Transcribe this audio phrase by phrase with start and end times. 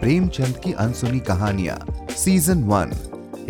[0.00, 1.76] प्रेमचंद की अनसुनी कहानियाँ
[2.10, 2.90] season one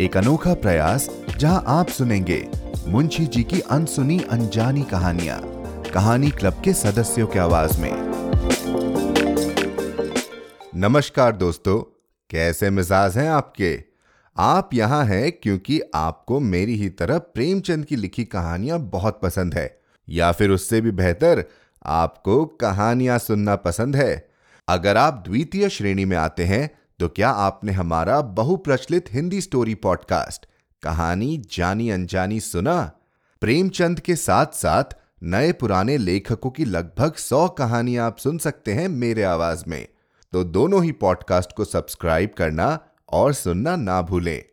[0.01, 2.47] एक अनोखा प्रयास, जहाँ आप सुनेंगे
[2.87, 5.39] मुंशी जी की अनसुनी अनजानी कहानियाँ,
[5.93, 7.91] कहानी क्लब के सदस्यों की आवाज़ में।
[10.75, 11.79] नमस्कार दोस्तों,
[12.29, 13.83] कैसे मिजाज हैं आपके?
[14.35, 19.79] आप यहाँ हैं क्योंकि आपको मेरी ही तरह प्रेमचंद की लिखी कहानियाँ बहुत पसंद है,
[20.09, 21.43] या फिर उससे भी बेहतर,
[21.85, 24.26] आपको कहानियाँ सुनना पसंद है।
[24.69, 30.45] अगर आप द्वितीय श्रेणी में आते हैं तो क्या आपने हमारा बहुप्रचलित हिंदी स्टोरी पॉडकास्ट
[30.83, 32.91] कहानी जानी अनजानी सुना?
[33.41, 34.83] प्रेमचंद के साथ साथ
[35.23, 39.87] नए पुराने लेखकों की लगभग सौ कहानियाँ आप सुन सकते हैं मेरे आवाज़ में।
[40.31, 42.79] तो दोनों ही पॉडकास्ट को सब्सक्राइब करना
[43.11, 44.43] और सुनना ना भूलें।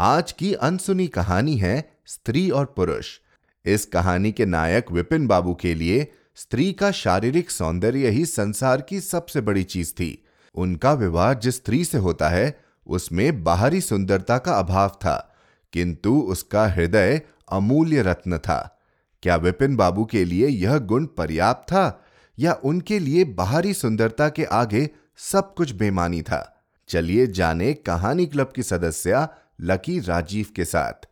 [0.00, 3.18] आज की अनसुनी कहानी है स्त्री और पुरुष।
[3.64, 9.00] इस कहानी के नायक विपिन बाबू के लिए स्त्री का शारीरिक सौंदर्य ही संसार की
[9.00, 14.58] सबसे बड़ी चीज़ थी। उनका विवाह जिस स्त्री से होता है, उसमें बाहरी सुंदरता का
[14.58, 15.36] अभाव था,
[15.72, 17.22] किंतु उसका हृदय
[17.52, 18.80] अमूल्य रत्न था।
[19.22, 22.04] क्या विपिन बाबू के लिए यह गुण पर्याप्त था,
[22.38, 26.64] या उनके लिए बाहरी सुंदरता के आगे सब कुछ बेमानी था?
[26.88, 29.28] चलिए जाने कहानी क्लब की सदस्या
[29.60, 31.08] लकी राजीव के साथ।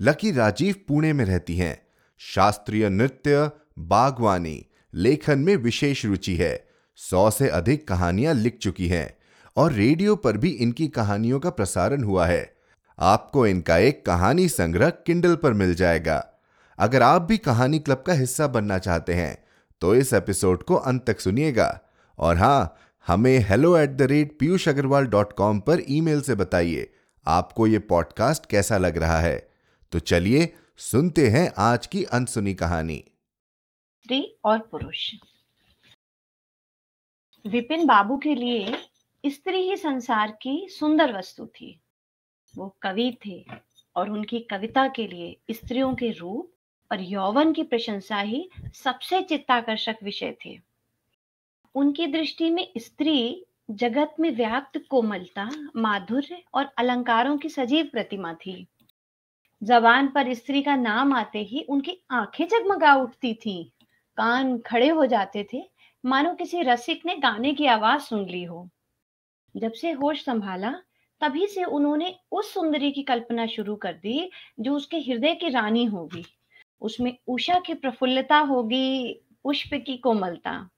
[0.00, 1.86] लकी राजीव पुणे में रहती हैं।
[2.18, 6.66] शास्त्रीय नृत्य बागवानी लेखन में विशेष रुचि है।
[6.98, 9.16] सौ से अधिक कहानियाँ लिख चुकी हैं
[9.56, 12.54] और रेडियो पर भी इनकी कहानियों का प्रसारण हुआ है।
[12.98, 16.24] आपको इनका एक कहानी संग्रह किंडल पर मिल जाएगा।
[16.78, 19.36] अगर आप भी कहानी क्लब का हिस्सा बनना चाहते हैं
[19.82, 21.80] तो इस एपिसोड को अंत तक सुनिएगा।
[22.18, 22.76] और हाँ
[23.06, 26.88] हमें hello at the rate Piyush Agarwal dot com पर ईमेल से बताइए,
[27.26, 29.36] आपको ये पॉडकास्ट कैसा लग रहा है?
[29.92, 33.04] तो चलिए, सुनते हैं आज की अनसुनी कहानी।
[34.06, 35.14] स्त्री और पुरुष।
[37.46, 38.78] विपिन बाबू के लिए
[39.26, 41.80] स्त्री ही संसार की सुंदर वस्तु थी।
[42.56, 43.46] वो कवि थे
[43.96, 46.52] और उनकी कविता के लिए स्त्रियों के रूप
[46.92, 50.60] और यौवन की प्रशंसा ही सबसे चित्ताकर्षक विषय थे।
[51.74, 58.66] उनकी दृष्टि में स्त्री जगत में व्याप्त कोमलता, माधुर्य और अलंकारों की सजीव प्रतिमा थी।
[59.62, 63.75] जबान पर स्त्री का नाम आते ही उनकी आँखें जगमगा उठती थीं।
[64.16, 65.70] कान खड़े हो जाते थे,
[66.04, 68.68] मानो किसी रसिक ने गाने की आवाज़ सुन ली हो।
[69.56, 70.70] जब से होश संभाला,
[71.20, 75.84] तभी से उन्होंने उस सुंदरी की कल्पना शुरू कर दी, जो उसके हृदय की रानी
[75.84, 76.24] होगी।
[76.80, 80.68] उसमें उषा की प्रफुल्लता होगी, पुष्प की कोमलता,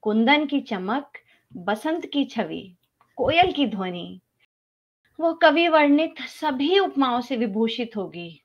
[0.00, 1.12] कुंदन की चमक,
[1.56, 2.76] बसंत की छवि,
[3.16, 4.20] कोयल की ध्वनि।
[5.20, 8.42] वो कवि वर्णित सभी उपमाओं से विभूषित होगी।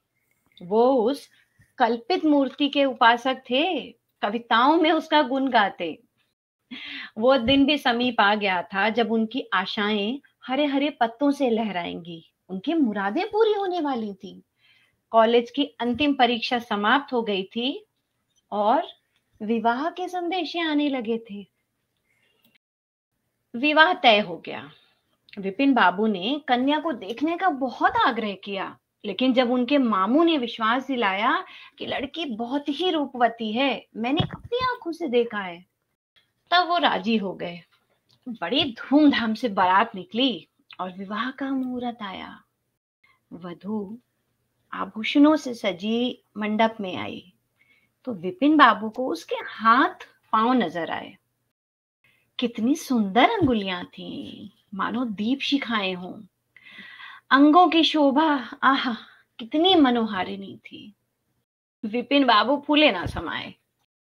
[0.61, 1.29] वो उस
[1.77, 6.03] कल्पित मूर्ति के उपासक थे। कविताओं में उसका गुण गाते।
[7.17, 12.31] वो दिन भी समीप आ गया था जब उनकी आशाएँ हरे हरे पत्तों से लहराएँगी।
[12.49, 14.43] उनकी मुरादें पूरी होने वाली थी।
[15.11, 17.85] कॉलेज की अंतिम परीक्षा समाप्त हो गई थी
[18.51, 18.87] और
[19.43, 21.47] विवाह के संदेश आने लगे थे।
[23.55, 24.71] विवाह तय हो गया।
[25.39, 30.37] विपिन बाबू ने कन्या को देखने का बहुत आग्रह किया। लेकिन जब उनके मामू ने
[30.37, 31.43] विश्वास दिलाया
[31.77, 35.65] कि लड़की बहुत ही रूपवती है, मैंने अपनी आँखों से देखा है,
[36.51, 37.61] तब वो राज़ी हो गए।
[38.27, 40.47] बड़ी धूमधाम से बारात निकली
[40.79, 42.37] और विवाह का मुहूर्त आया।
[43.33, 43.97] वधु
[44.73, 47.33] आभूषणों से सजी मंडप में आई
[48.07, 51.15] तो विपिन बाबू को उसके हाथ पाँव नज़र आए।
[52.39, 56.13] कितनी सुंदर अंगुलियाँ थी। मानो दीप शिखाए हों।
[57.31, 58.93] अंगों की शोभा, आह,
[59.39, 60.93] कितनी मनोहारिणी थी।
[61.83, 63.53] विपिन बाबू फूले ना समाये।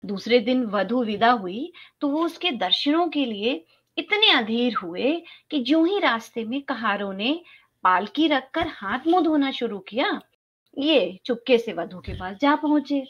[0.05, 1.71] दूसरे दिन वधु विदा हुई
[2.01, 3.65] तो वो उसके दर्शनों के लिए
[3.97, 7.41] इतने अधीर हुए कि जो ही रास्ते में कहारों ने
[7.83, 10.21] पालकी रखकर हाथ मुँह धोना शुरू किया,
[10.77, 13.07] ये चुपके से वधु के पास जा पहुँचे।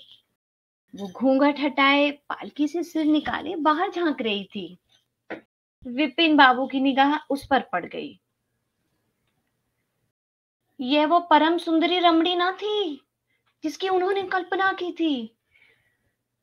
[0.95, 4.77] वो घूंघट हटाए, पालकी से सिर निकाले, बाहर झाँक रही थी।
[5.87, 8.19] विपिन बाबू की निगाह उस पर पड़ गई।
[10.83, 13.01] यह वो परम सुंदरी रमणी ना थी,
[13.63, 15.37] जिसकी उन्होंने कल्पना की थी,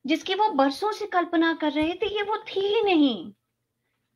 [0.05, 3.33] जिसकी वो बरसों से कल्पना कर रहे थे, ये वो थी ही नहीं।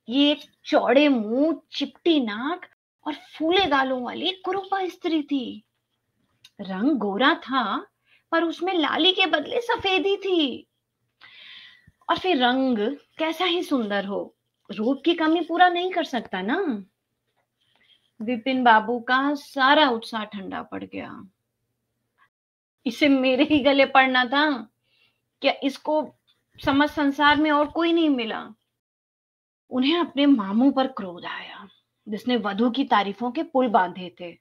[0.10, 2.66] ये एक चौड़े मुँह, चिपटी नाक
[3.07, 5.63] और फूले गालों वाली कुरूपा स्त्री थी।
[6.62, 7.88] रंग गोरा था,
[8.31, 10.68] पर उसमें लाली के बदले सफेदी थी।
[12.10, 14.36] और फिर रंग कैसा ही सुंदर हो
[14.72, 16.86] रूप की कमी पूरा नहीं कर सकता ना।
[18.20, 21.30] विपिन बाबू का सारा उत्साह ठंडा पड़ गया।
[22.86, 24.50] इसे मेरे ही गले पड़ना था।
[25.42, 26.16] क्या इसको
[26.60, 28.54] समझ संसार में और कोई नहीं मिला?
[29.72, 31.68] उन्हें अपने मामू पर क्रोध आया,
[32.08, 34.32] जिसने वधु की तारीफों के पुल बांधे थे।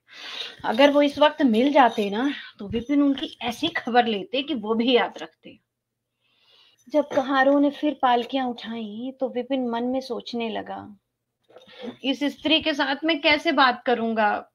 [0.65, 4.75] अगर वो इस वक्त मिल जाते ना तो विपिन उनकी ऐसी खबर लेते कि वो
[4.75, 5.59] भी याद रखते।
[6.87, 10.97] जब कहारों ने फिर पालकियाँ उठाई तो विपिन मन में सोचने लगा
[12.03, 14.51] इस स्त्री के साथ मैं कैसे बात करूँगा?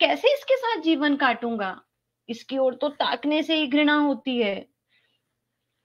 [0.00, 1.80] कैसे इसके साथ जीवन काटूँगा?
[2.28, 4.66] इसकी ओर तो ताकने से ही घृणा होती है।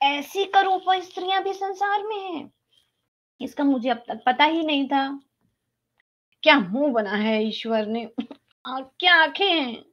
[0.01, 2.51] ऐसी करूप स्त्रियाँ भी संसार में हैं।
[3.41, 5.19] इसका मुझे अब तक पता ही नहीं था।
[6.43, 8.09] क्या मुँह बना है ईश्वर ने?
[8.67, 9.85] क्या आँखें हैं?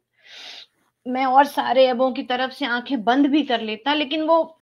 [1.06, 4.62] मैं और सारे अबों की तरफ़ से आँखें बंद भी कर लेता, लेकिन वो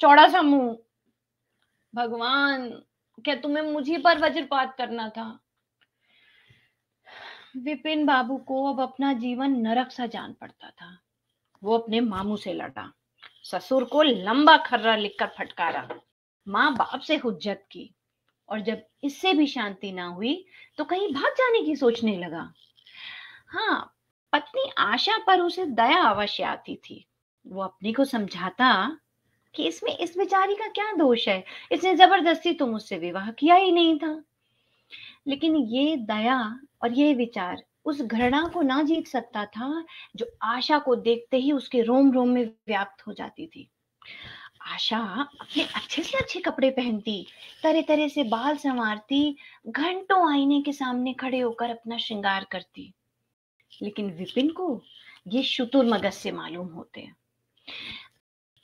[0.00, 0.76] चौड़ा सा मुँह।
[1.94, 2.68] भगवान,
[3.24, 5.38] क्या तुम्हें मुझे पर वज्रपात करना था?
[7.56, 10.98] विपिन बाबू को अब अपना जीवन नरक सा जान पड़ता था।
[11.62, 12.92] वो अपने मामू से लड़ा।
[13.44, 15.88] ससुर को लंबा खर्रा लिखकर फटकारा।
[16.48, 17.90] माँ बाप से हुज्जत की।
[18.48, 20.44] और जब इससे भी शांति ना हुई
[20.78, 22.52] तो कहीं भाग जाने की सोचने लगा।
[23.48, 23.94] हाँ
[24.32, 27.04] पत्नी आशा पर उसे दया अवश्य आती थी।
[27.46, 28.98] वो अपने को समझाता
[29.54, 31.44] कि इसमें इस बेचारी का क्या दोष है?
[31.72, 34.22] इसने ज़बरदस्ती तो मुझसे विवाह किया ही नहीं था।
[35.28, 39.84] लेकिन ये दया और ये विचार उस घृणा को ना जीत सकता था,
[40.16, 43.70] जो आशा को देखते ही उसके रोम रोम में व्याप्त हो जाती थी।
[44.60, 44.98] आशा
[45.40, 47.26] अपने अच्छे से अच्छे कपड़े पहनती
[47.62, 49.36] तरह तरह से बाल संवारती,
[49.68, 52.92] घंटों आईने के सामने खड़े होकर अपना श्रृंगार करती।
[53.82, 54.82] लेकिन विपिन को
[55.28, 57.08] ये शुतुर मगज से मालूम होते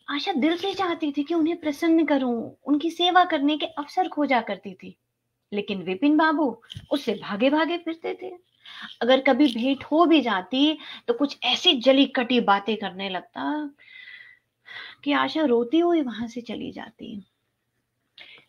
[0.09, 4.41] आशा दिल से चाहती थी कि उन्हें प्रसन्न करूँ, उनकी सेवा करने के अवसर खोजा
[4.41, 4.97] करती थी।
[5.53, 8.33] लेकिन विपिन बाबू उससे भागे भागे फिरते थे।
[9.03, 10.79] अगर कभी भेंट हो भी जाती
[11.09, 13.71] तो कुछ ऐसी जली कटी बातें करने लगता
[15.05, 17.25] कि आशा रोती हुई वहाँ से चली जाती।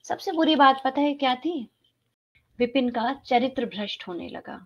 [0.04, 1.70] सबसे बुरी बात पता है क्या थी?
[2.60, 4.66] विपिन का चरित्र भ्रष्ट होने लगा।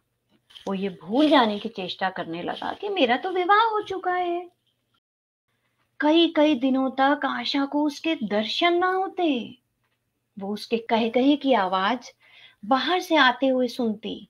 [0.68, 4.50] वो ये भूल जाने की चेष्टा करने लगा कि मेरा तो विवाह हो चुका है।
[6.00, 9.58] कई कई दिनों तक आशा को उसके दर्शन ना होते।
[10.40, 12.12] वो उसके कहे कहे की आवाज़
[12.64, 14.28] बाहर से आते हुए सुनती।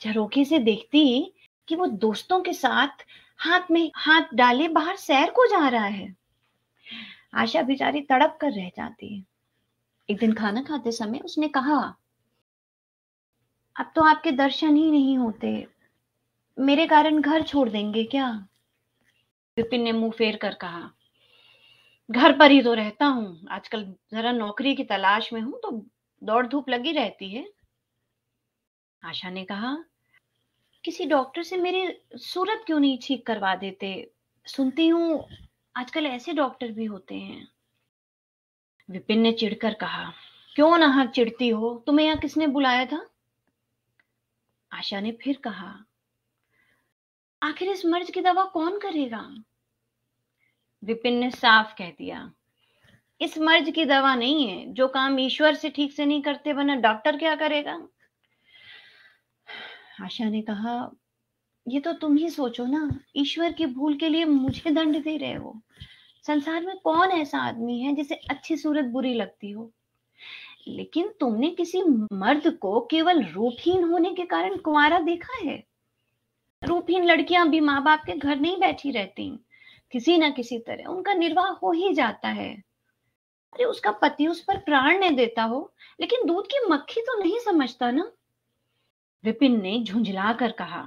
[0.00, 1.32] झरोखे से देखती
[1.68, 3.04] कि वो दोस्तों के साथ
[3.40, 6.14] हाथ में हाथ डाले बाहर सैर को जा रहा है।
[7.34, 9.24] आशा बेचारी तड़प कर रह जाती। है
[10.08, 11.76] एक दिन खाना खाते समय उसने कहा,
[13.76, 15.66] अब तो आपके दर्शन ही नहीं होते।
[16.58, 18.28] मेरे कारण घर छोड़ देंगे क्या?
[19.56, 20.90] विपिन ने मुँह फेर कर कहा,
[22.08, 25.70] घर पर ही तो रहता हूँ। आजकल जरा नौकरी की तलाश में हूँ तो
[26.22, 27.44] दौड़ धूप लगी रहती है।
[29.02, 29.76] आशा ने कहा,
[30.84, 34.10] किसी डॉक्टर से मेरी सूरत क्यों नहीं ठीक करवा देते?
[34.46, 35.24] सुनती हूँ,
[35.76, 37.46] आजकल ऐसे डॉक्टर भी होते हैं.
[38.88, 40.12] विपिन ने चिढ़कर कहा,
[40.56, 41.74] क्यों ना हक चिढ़ती हो?
[41.86, 43.06] तुम्हें यहाँ किसने बुलाया था?
[44.72, 45.72] आशा ने फिर कहा,
[47.42, 49.22] आखिर इस मर्ज की दवा कौन करेगा?
[50.82, 52.30] विपिन ने साफ़ कह दिया,
[53.20, 56.74] इस मर्ज की दवा नहीं है, जो काम ईश्वर से ठीक से नहीं करते, वरना
[56.74, 57.76] डॉक्टर क्या करेगा?
[60.02, 60.90] आशा ने कहा,
[61.68, 65.34] ये तो तुम ही सोचो ना, ईश्वर की भूल के लिए मुझे दंड दे रहे
[65.34, 65.60] हो।
[66.26, 69.72] संसार में कौन ऐसा आदमी है जिसे अच्छी सूरत बुरी लगती हो?
[70.68, 75.64] लेकिन तुमने किसी मर्द को केवल रूपहीन होने के कारण कुंवारा देखा है।
[76.64, 79.44] रूपहीन लड़कियाँ भी माँ बाप के घर नहीं बैठी रहती।
[79.92, 82.54] किसी ना किसी तरह उनका निर्वाह हो ही जाता है।
[83.52, 87.38] अरे, उसका पति उस पर प्राण नहीं देता हो, लेकिन दूध की मक्खी तो नहीं
[87.38, 88.12] समझता ना।
[89.24, 90.82] विपिन ने झुंझला कर कहा,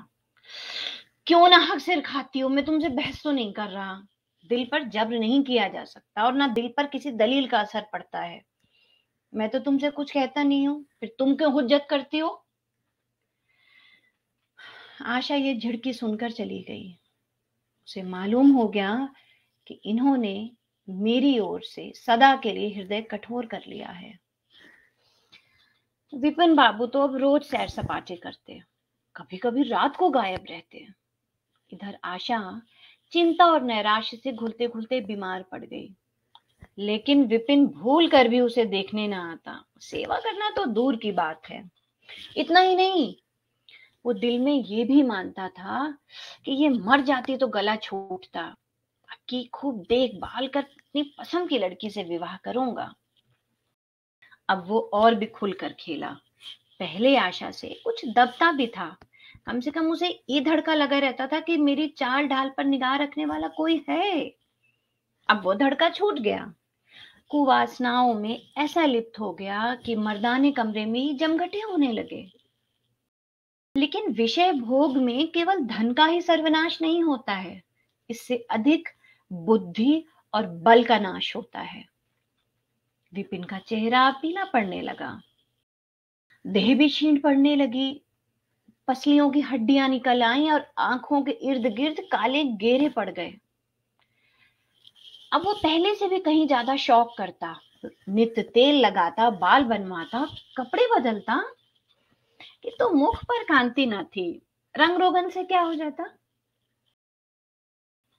[1.27, 2.49] क्यों ना हक सिर खाती हो?
[2.49, 4.07] मैं तुमसे बहस तो नहीं कर रहा।
[4.49, 7.85] दिल पर जब्र नहीं किया जा सकता और ना दिल पर किसी दलील का असर
[7.93, 8.41] पड़ता है।
[9.33, 12.45] मैं तो तुमसे कुछ कहता नहीं हूँ। फिर तुम क्यों हुज्जत करती हो?
[15.01, 16.99] आशा ये झिड़की सुनकर चली गई।
[17.87, 19.13] उसे मालूम हो गया
[19.67, 20.51] कि इन्होंने
[20.89, 24.19] मेरी ओर से सदा के लिए हृदय कठोर कर लिया है।
[26.15, 28.61] विपिन बाबू तो अब रोज सैर सपाटे करते
[29.15, 30.87] कभी कभी रात को गायब रहते
[31.73, 32.61] इधर आशा
[33.11, 35.95] चिंता और नैराश्य से घुलते घुलते बीमार पड़ गई।
[36.77, 41.49] लेकिन विपिन भूल कर भी उसे देखने ना आता। सेवा करना तो दूर की बात
[41.49, 41.71] है।
[42.37, 43.15] इतना ही नहीं,
[44.05, 45.97] वो दिल में ये भी मानता था
[46.45, 48.55] कि ये मर जाती तो गला छूटता।
[49.29, 52.93] कि खूब देखभाल कर अपनी पसंद की लड़की से विवाह करूँगा।
[54.53, 56.09] अब वो और भी खुलकर खेला।
[56.79, 58.97] पहले आशा से कुछ दबता भी था।
[59.45, 62.95] कम से कम उसे ये धड़का लगा रहता था कि मेरी चाल ढाल पर निगाह
[62.95, 64.35] रखने वाला कोई है।
[65.29, 66.53] अब वो धड़का छूट गया।
[67.29, 72.31] कुवासनाओं में ऐसा लिप्त हो गया कि मर्दाने कमरे में जमघटे होने लगे।
[73.77, 77.63] लेकिन विषय भोग में केवल धन का ही सर्वनाश नहीं होता है।
[78.09, 78.89] इससे अधिक
[79.33, 81.92] बुद्धि और बल का नाश होता है।
[83.13, 85.21] विपिन का चेहरा पीला पड़ने लगा।
[86.45, 88.01] देह भी छीण पड़ने लगी।
[88.87, 93.33] पसलियों की हड्डियाँ निकल आई और आँखों के इर्द गिर्द काले गेरे पड़ गए।
[95.33, 97.55] अब वो पहले से भी कहीं ज़्यादा शौक करता
[98.09, 100.25] नित्य तेल लगाता, बाल बनवाता,
[100.57, 101.37] कपड़े बदलता,
[102.63, 104.41] कि तो मुख पर कांति ना थी।
[104.77, 106.05] रंग रोगन से क्या हो जाता?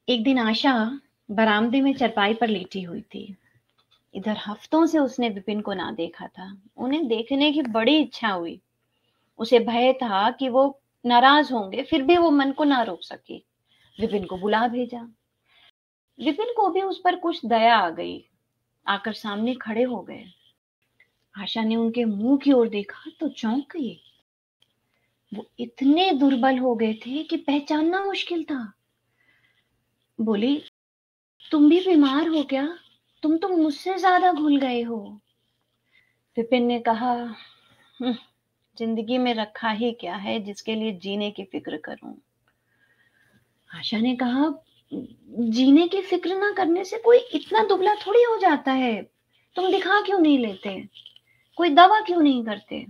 [0.08, 3.36] एक दिन आशा बरामदे में चरपाई पर लेटी हुई थी।
[4.14, 8.60] इधर हफ्तों से उसने विपिन को ना देखा था। उन्हें देखने की बड़ी इच्छा हुई।
[9.38, 13.44] उसे भय था कि वो नाराज़ होंगे, फिर भी वो मन को ना रोक सकी।
[14.00, 15.02] विपिन को बुला भेजा।
[16.20, 18.28] विपिन को भी उस पर कुछ दया आ गई।
[18.86, 20.24] आकर सामने खड़े हो गए।
[21.38, 24.00] आशा ने उनके मुँह की ओर देखा तो चौंक गई।
[25.34, 28.72] वो इतने दुर्बल हो गए थे कि पहचानना मुश्किल था।
[30.20, 30.62] बोली,
[31.50, 32.78] तुम भी बीमार हो क्या?
[33.24, 35.20] तुम तो मुझसे ज़्यादा भूल गए हो।
[36.36, 37.12] विपिन ने कहा
[38.00, 38.14] हम्म,
[38.78, 42.16] ज़िंदगी में रखा ही क्या है जिसके लिए जीने की फ़िक्र करूँ?
[43.78, 44.52] आशा ने कहा
[44.92, 49.02] जीने की फ़िक्र ना करने से कोई इतना दुबला थोड़ी हो जाता है।
[49.56, 50.88] तुम दिखा क्यों नहीं लेते?
[51.56, 52.86] कोई दवा क्यों नहीं करते?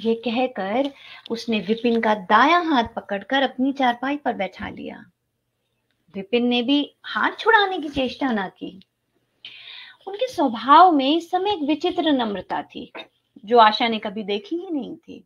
[0.00, 0.92] ये कहकर
[1.30, 5.04] उसने विपिन का दाया हाथ पकड़कर अपनी चारपाई पर बैठा लिया।
[6.14, 8.80] विपिन ने भी हाथ छुड़ाने की चेष्टा ना की।
[10.10, 12.92] उनके स्वभाव में इस समय एक विचित्र नम्रता थी,
[13.44, 15.24] जो आशा ने कभी देखी ही नहीं थी।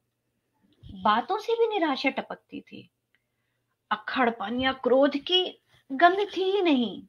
[0.94, 2.90] बातों से भी निराशा टपकती थी।
[3.90, 5.60] अखड़पन या क्रोध की
[5.92, 7.02] गंध थी ही नहीं।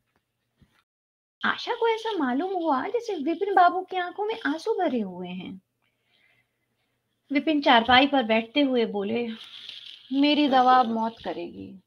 [1.45, 5.61] आशा को ऐसा मालूम हुआ जैसे विपिन बाबू की आँखों में आँसू भरे हुए हैं।
[7.31, 9.27] विपिन चारपाई पर बैठते हुए बोले,
[10.13, 11.79] मेरी दवा मौत करेगी।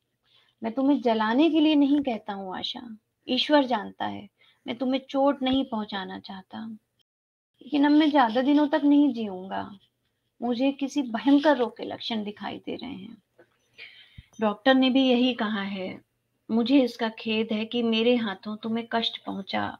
[0.62, 4.28] मैं तुम्हें जलाने के लिए नहीं कहता हूँ, आशा। ईश्वर जानता है।
[4.67, 6.67] मैं तुम्हें चोट नहीं पहुंचाना चाहता।
[7.62, 9.79] लेकिन अब मैं ज़्यादा दिनों तक नहीं जीऊँगा।
[10.43, 13.23] मुझे किसी भयंकर रोग के लक्षण दिखाई दे रहे हैं।
[14.41, 16.00] डॉक्टर ने भी यही कहा है।
[16.50, 19.79] मुझे इसका खेद है कि मेरे हाथों तुम्हें कष्ट पहुँचा,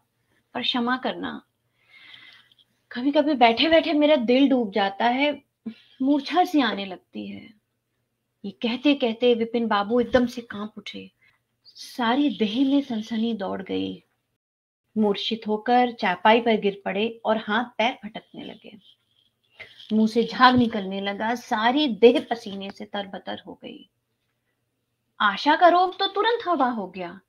[0.55, 1.43] पर क्षमा करना।
[2.91, 5.43] कभी कभी बैठे बैठे मेरा दिल डूब जाता है,
[6.03, 7.55] मूर्छा सी आने लगती है।
[8.45, 11.11] ये कहते कहते विपिन बाबू एकदम से काँप उठे।
[11.65, 14.05] सारी देह में सनसनी दौड़ गई।
[14.99, 18.79] मूर्छित होकर चापाई पर गिर पड़े और हाथ पैर फटकने लगे।
[19.93, 23.91] मुँह से झाग निकलने लगा, सारी देह पसीने से तरबतर हो गई।
[25.21, 27.21] आशा का रोग तो तुरंत हवा हो गया।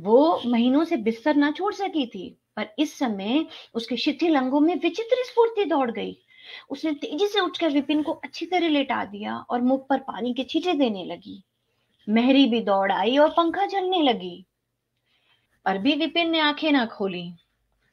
[0.00, 4.74] वो महीनों से बिस्तर ना छोड़ सकी थी, पर इस समय उसके शिथिल अंगों में
[4.74, 6.18] विचित्र स्फूर्ति दौड़ गई।
[6.70, 10.44] उसने तेज़ी से उठकर विपिन को अच्छी तरह लेटा दिया और मुख पर पानी के
[10.44, 11.44] छींटे देने लगी।
[12.08, 14.45] मेहरी भी दौड़ आई और पंखा चलने लगी।
[15.66, 17.32] पर भी विपिन ने आँखें ना खोली।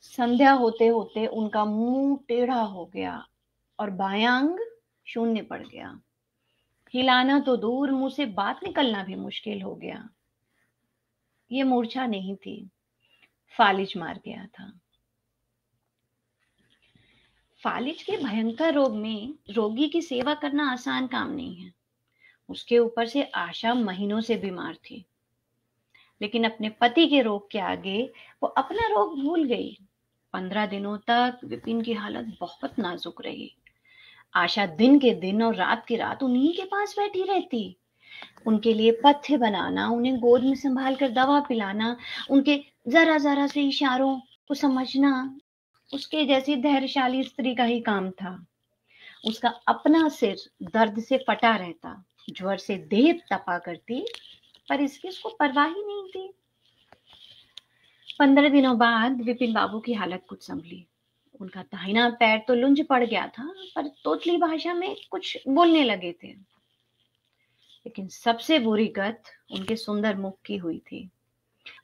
[0.02, 3.28] संध्या होते होते उनका मुँह टेढ़ा हो गया
[3.80, 4.60] और बाया अंग
[5.08, 6.00] शून्य पड़ गया।
[6.94, 10.10] हिलाना तो दूर, मुँह से बात निकलना भी मुश्किल हो गया।
[11.52, 12.70] ये मूर्छा नहीं थी।
[13.58, 14.80] फालिज मार गया था।
[17.64, 21.74] फालिज के भयंकर रोग में रोगी की सेवा करना आसान काम नहीं है।
[22.50, 25.06] उसके ऊपर से आशा महीनों से बीमार थी।
[26.24, 28.12] लेकिन अपने पति के रोग के आगे
[28.44, 29.78] वो अपना रोग भूल गई।
[30.34, 33.56] पंद्रह दिनों तक विपिन की हालत बहुत नाजुक रही।
[34.36, 37.78] आशा दिन के दिन और रात की रात उन्हीं के पास बैठी रहती।
[38.46, 41.98] उनके लिए पथ्य बनाना, उन्हें गोद में संभाल कर दवा पिलाना,
[42.30, 45.40] उनके जरा जरा से इशारों को समझना,
[45.94, 48.46] उसके जैसी धैर्यशाली स्त्री का ही काम था।
[49.28, 54.06] उसका अपना सिर दर्द से फटा रहता, ज्वर से देह तपा करती
[54.68, 56.34] पर इसकी उसको परवाह ही नहीं थी
[58.20, 60.86] पंद्रह दिनों बाद विपिन बाबू की हालत कुछ संभली।
[61.42, 66.12] उनका दाहिना पैर तो लुंज पड़ गया था, पर तोतली भाषा में कुछ बोलने लगे
[66.24, 66.28] थे।
[67.86, 71.10] लेकिन सबसे बुरी गत उनके सुंदर मुख की हुई थी।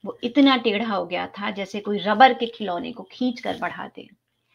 [0.06, 3.88] वो इतना टेढ़ा हो गया था जैसे कोई रबर के खिलौने को खींच कर बढ़ा
[3.88, 4.08] दे।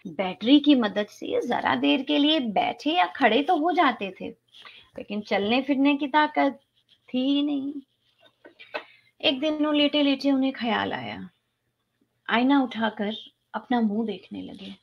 [0.04, 4.28] बैटरी की मदद से जरा देर के लिए बैठे या खड़े तो हो जाते थे,
[4.28, 6.60] लेकिन चलने फिरने की ताकत
[7.08, 7.72] थी ही नहीं।
[9.24, 11.30] एक दिन वो लेटे लेटे उन्हें ख्याल आया।
[12.28, 13.14] आईना उठाकर
[13.54, 14.74] अपना मुँह देखने लगे।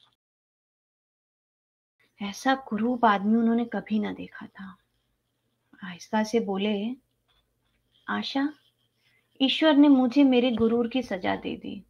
[2.22, 4.78] ऐसा कुरूप आदमी उन्होंने कभी ना देखा था।
[5.84, 6.96] आहिस्ता से बोले,
[8.08, 8.54] आशा,
[9.42, 11.84] ईश्वर ने मुझे मेरे गुरूर की सजा दे दी।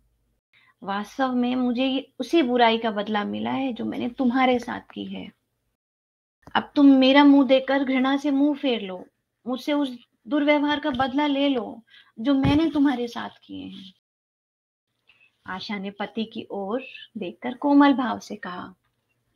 [0.84, 5.32] वास्तव में मुझे उसी बुराई का बदला मिला है जो मैंने तुम्हारे साथ की है।
[6.56, 9.08] अब तुम मेरा मुँह देखकर घृणा से मुँह फेर लो।
[9.48, 9.98] मुझसे उस
[10.28, 11.82] दुर्व्यवहार का बदला ले लो,
[12.20, 13.94] जो मैंने तुम्हारे साथ किए हैं।
[15.48, 16.84] आशा ने पति की ओर
[17.18, 18.74] देखकर कोमल भाव से कहा,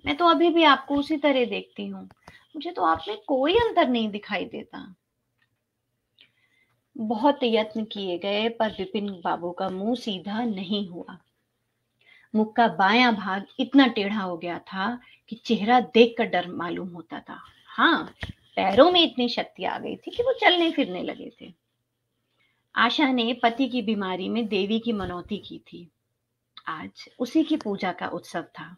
[0.06, 2.04] मैं तो अभी भी आपको उसी तरह देखती हूँ।
[2.56, 4.96] मुझे तो आप में कोई अंतर नहीं दिखाई देता।
[6.96, 11.18] बहुत यत्न किए गए, पर विपिन बाबू का मुँह सीधा नहीं हुआ।
[12.34, 15.00] मुख का बायां भाग इतना टेढ़ा हो गया था
[15.30, 18.14] कि चेहरा देखकर डर मालूम होता था। हाँ
[18.58, 21.54] पैरों में इतनी शक्ति आ गई थी कि वो चलने फिरने लगे थे।
[22.76, 25.88] आशा ने पति की बीमारी में देवी की मनौती की थी।
[26.68, 28.76] आज उसी की पूजा का उत्सव था।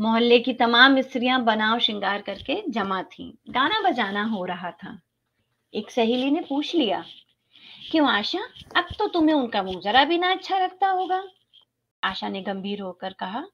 [0.00, 5.00] मोहल्ले की तमाम स्त्रियाँ बनाव श्रृंगार करके जमा थीं। गाना बजाना हो रहा था।
[5.74, 7.04] एक सहेली ने पूछ लिया,
[7.90, 8.40] क्यों आशा?
[8.76, 11.22] अब तो तुम्हें उनका मुँह जरा भी ना अच्छा लगता होगा?
[12.02, 13.44] आशा ने गंभीर होकर कहा,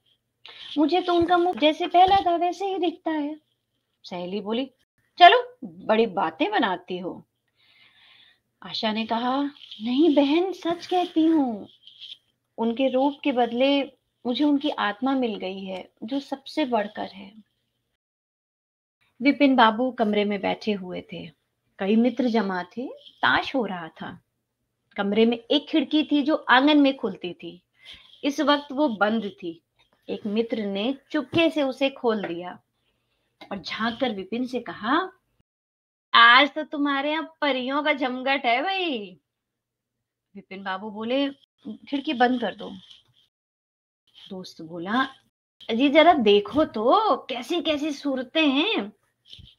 [0.78, 3.36] मुझे तो उनका मुँह जैसे पहला था वैसे ही दिखता है।
[4.04, 4.70] सहेली बोली
[5.22, 7.24] चलो, बड़ी बातें बनाती हो।
[8.62, 9.42] आशा ने कहा,
[9.82, 11.68] नहीं बहन, सच कहती हूँ।
[12.58, 13.82] उनके रूप के बदले
[14.26, 17.32] मुझे उनकी आत्मा मिल गई है, जो सबसे बढ़कर है।
[19.22, 21.30] विपिन बाबू कमरे में बैठे हुए थे।
[21.78, 24.22] कई मित्र जमा थे, ताश हो रहा था।
[24.96, 27.62] कमरे में एक खिड़की थी जो आँगन में खुलती थी।
[28.24, 29.62] इस वक्त वो बंद थी।
[30.08, 32.60] एक मित्र ने चुपके से उसे खोल दिया।
[33.50, 35.12] और झाँक कर विपिन से कहा,
[36.14, 39.18] आज तो तुम्हारे यहाँ परियों का जमघट है भाई।
[40.34, 41.28] विपिन बाबू बोले,
[41.66, 42.70] खिड़की बंद कर दो।
[44.30, 45.04] दोस्त बोला,
[45.74, 48.92] जी, जरा देखो तो कैसी कैसी सूरतें हैं।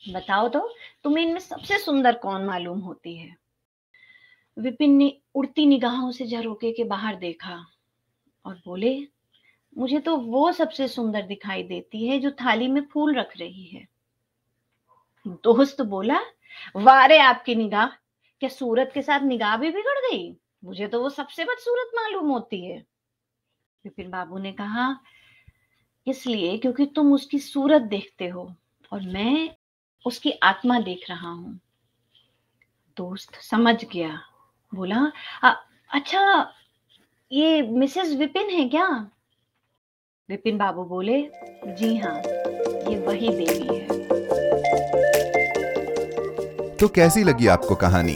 [0.10, 3.36] बताओ तो तुम्हें इनमें सबसे सुंदर कौन मालूम होती है?
[4.58, 7.66] विपिन ने उड़ती निगाहों से झरोके के बाहर देखा
[8.46, 9.08] और बोले
[9.76, 13.88] मुझे तो वो सबसे सुंदर दिखाई देती है जो थाली में फूल रख रही है।
[15.26, 16.20] दोस्त बोला
[16.76, 17.88] वारे आपकी निगाह।
[18.42, 20.36] क्या सूरत के साथ निगाह भी बिगड़ गई?
[20.66, 22.78] मुझे तो वो सबसे बदसूरत मालूम होती है।
[23.86, 24.96] विपिन बाबू ने कहा
[26.08, 28.54] इसलिए क्योंकि तुम उसकी सूरत देखते हो
[28.92, 29.50] और मैं
[30.06, 31.60] उसकी आत्मा देख रहा हूँ।
[32.98, 34.20] दोस्त समझ गया
[34.74, 35.12] बोला
[35.44, 35.54] आ,
[35.90, 36.54] अच्छा
[37.32, 38.88] ये मिसेस विपिन है क्या?
[40.30, 41.16] विपिन बाबू बोले,
[41.68, 42.18] जी हाँ
[42.90, 43.88] ये वही देवी है।
[46.78, 48.16] तो कैसी लगी आपको कहानी?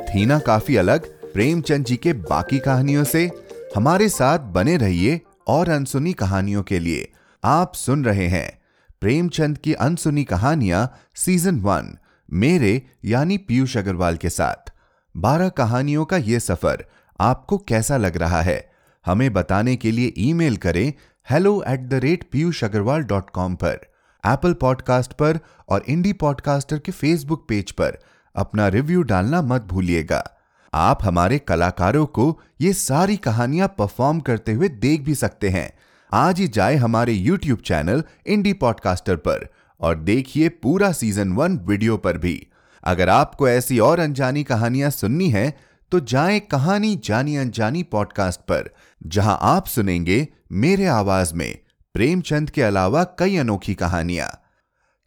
[0.00, 3.30] थी ना काफ़ी अलग, प्रेमचंद जी के बाकी कहानियों से।
[3.76, 7.08] हमारे साथ बने रहिए और अनसुनी कहानियों के लिए।
[7.44, 8.60] आप सुन रहे हैं
[9.00, 11.98] प्रेमचंद की अनसुनी कहानियाँ सीज़न वन,
[12.32, 14.72] मेरे यानी पीयूष अग्रवाल के साथ।
[15.16, 16.84] बारह कहानियों का यह सफ़र
[17.20, 18.76] आपको कैसा लग रहा है?
[19.06, 20.92] हमें बताने के लिए ईमेल करें
[21.30, 23.78] hello at the rate Piyush Agarwal dot com पर
[24.24, 27.98] एप्पल पॉडकास्ट पर और इंडी पॉडकास्टर के फेसबुक पेज पर
[28.34, 30.22] अपना रिव्यू डालना मत भूलिएगा।
[30.74, 35.70] आप हमारे कलाकारों को ये सारी कहानियाँ परफॉर्म करते हुए देख भी सकते हैं।
[36.12, 39.48] आज ही जाए हमारे यूट्यूब चैनल इंडी पॉडकास्टर पर
[39.80, 42.46] और देखिए पूरा सीज़न वन वीडियो पर भी।
[42.84, 45.52] अगर आपको ऐसी और अनजानी कहानियाँ सुननी है
[45.92, 48.70] तो जाएँ कहानी जानी अनजानी पॉडकास्ट पर,
[49.06, 51.58] जहाँ आप सुनेंगे मेरे आवाज़ में
[51.94, 54.28] प्रेमचंद के अलावा कई अनोखी कहानियाँ।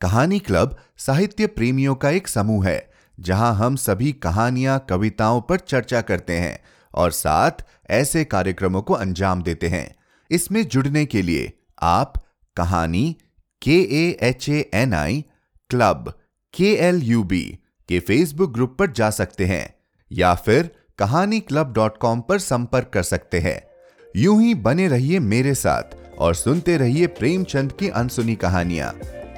[0.01, 6.01] कहानी क्लब साहित्य प्रेमियों का एक समूह है, जहाँ हम सभी कहानियाँ, कविताओं पर चर्चा
[6.01, 6.59] करते हैं
[6.93, 9.95] और साथ ऐसे कार्यक्रमों को अंजाम देते हैं।
[10.31, 12.13] इसमें जुड़ने के लिए आप
[12.57, 13.15] कहानी
[13.61, 15.23] K A H A N I
[15.69, 16.13] club
[16.53, 17.41] K L U B
[17.89, 19.73] के फेसबुक ग्रुप पर जा सकते हैं
[20.11, 23.68] या फिर कहानी क्लब डॉट कॉम पर संपर्क कर सकते हैं।
[24.15, 28.91] यूँ ही बने रहिए मेरे साथ और सुनते रहिए प्रेमचंद की अनसुनी कहानियाँ।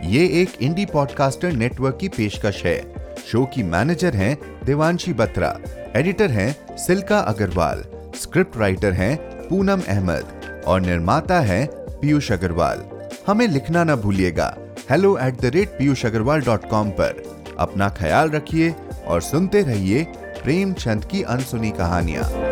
[0.03, 2.79] ये एक इंडी पॉडकास्टर नेटवर्क की पेशकश है।
[3.27, 5.49] शो की मैनेजर हैं देवांशी बत्रा
[5.95, 7.83] एडिटर हैं सिल्का अग्रवाल
[8.15, 9.15] स्क्रिप्ट राइटर हैं
[9.47, 12.83] पूनम अहमद और निर्माता है पीयूष अग्रवाल।
[13.27, 14.55] हमें लिखना ना भूलिएगा।
[14.89, 17.23] Hello at the rate Piyush Agarwal dot com पर।
[17.59, 18.73] अपना ख्याल रखिए
[19.07, 20.03] और सुनते रहिए
[20.43, 22.50] प्रेमचंद की अनसुनी कहानियाँ।